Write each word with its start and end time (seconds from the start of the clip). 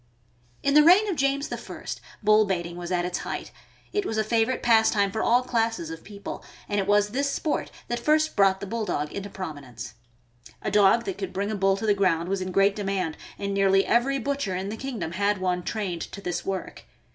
In 0.63 0.73
the 0.73 0.81
reign 0.81 1.07
of 1.09 1.15
James 1.15 1.51
I., 1.53 1.85
bull 2.23 2.45
baiting 2.45 2.75
was 2.75 2.91
at 2.91 3.05
its 3.05 3.19
height. 3.19 3.51
It 3.93 4.03
was 4.03 4.17
a 4.17 4.23
favorite 4.23 4.63
pastime 4.63 5.11
for 5.11 5.21
all 5.21 5.43
classes 5.43 5.91
of 5.91 6.03
people, 6.03 6.43
and 6.67 6.79
it 6.79 6.87
was 6.87 7.09
this 7.09 7.29
sport 7.29 7.69
that 7.87 7.99
first 7.99 8.35
brought 8.35 8.61
the 8.61 8.65
Bulldog 8.65 9.11
into 9.13 9.29
promi 9.29 9.59
nence. 9.59 9.93
A 10.63 10.71
dog 10.71 11.05
that 11.05 11.19
could 11.19 11.33
bring 11.33 11.51
a 11.51 11.55
bull 11.55 11.77
to 11.77 11.85
the 11.85 11.93
ground 11.93 12.29
was 12.29 12.41
in 12.41 12.51
great 12.51 12.75
demand, 12.75 13.15
and 13.37 13.53
nearly 13.53 13.85
every 13.85 14.17
butcher 14.17 14.55
in 14.55 14.69
the 14.69 14.75
kingdom 14.75 15.11
had 15.11 15.37
one 15.37 15.61
trained 15.61 16.01
to 16.01 16.19
this 16.19 16.43
work. 16.43 16.85